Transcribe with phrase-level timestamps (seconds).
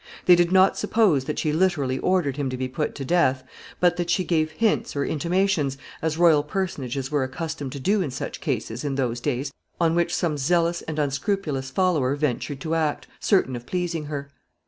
[0.25, 3.43] They did not suppose that she literally ordered him to be put to death,
[3.79, 8.09] but that she gave hints or intimations, as royal personages were accustomed to do in
[8.09, 13.05] such cases in those days, on which some zealous and unscrupulous follower ventured to act,
[13.19, 14.31] certain of pleasing her.